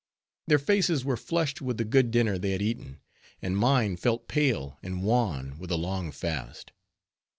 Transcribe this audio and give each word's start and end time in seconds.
Their 0.47 0.57
faces 0.57 1.05
were 1.05 1.15
flushed 1.15 1.61
with 1.61 1.77
the 1.77 1.85
good 1.85 2.09
dinner 2.09 2.39
they 2.39 2.53
had 2.53 2.61
eaten; 2.63 2.97
and 3.39 3.55
mine 3.55 3.97
felt 3.97 4.27
pale 4.27 4.79
and 4.81 5.03
wan 5.03 5.59
with 5.59 5.69
a 5.69 5.77
long 5.77 6.11
fast. 6.11 6.71